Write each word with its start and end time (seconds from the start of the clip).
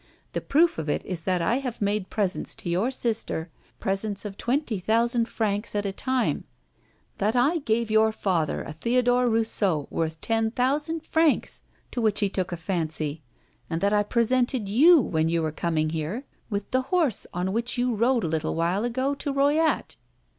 The 0.33 0.41
proof 0.41 0.79
of 0.79 0.89
it 0.89 1.05
is 1.05 1.25
that 1.25 1.43
I 1.43 1.57
have 1.57 1.79
made 1.79 2.09
presents 2.09 2.55
to 2.55 2.69
your 2.71 2.89
sister, 2.89 3.51
presents 3.79 4.25
of 4.25 4.35
twenty 4.35 4.79
thousand 4.79 5.29
francs 5.29 5.75
at 5.75 5.85
a 5.85 5.93
time, 5.93 6.45
that 7.19 7.35
I 7.35 7.59
gave 7.59 7.91
your 7.91 8.11
father 8.11 8.63
a 8.63 8.73
Theodore 8.73 9.29
Rousseau 9.29 9.85
worth 9.91 10.19
ten 10.19 10.49
thousand 10.49 11.05
francs, 11.05 11.61
to 11.91 12.01
which 12.01 12.19
he 12.19 12.29
took 12.29 12.51
a 12.51 12.57
fancy, 12.57 13.21
and 13.69 13.79
that 13.81 13.93
I 13.93 14.01
presented 14.01 14.67
you, 14.67 14.99
when 14.99 15.29
you 15.29 15.43
were 15.43 15.51
coming 15.51 15.91
here, 15.91 16.25
with 16.49 16.71
the 16.71 16.81
horse 16.81 17.27
on 17.31 17.53
which 17.53 17.77
you 17.77 17.93
rode 17.93 18.23
a 18.23 18.27
little 18.27 18.55
while 18.55 18.83
ago 18.83 19.13
to 19.13 19.31
Royat. 19.31 19.97